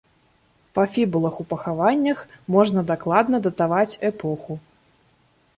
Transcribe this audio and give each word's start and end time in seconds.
Па 0.77 0.85
фібулах 0.93 1.35
у 1.43 1.45
пахаваннях 1.51 2.19
можна 2.55 2.85
дакладна 2.93 3.41
датаваць 3.47 3.99
эпоху. 4.11 4.59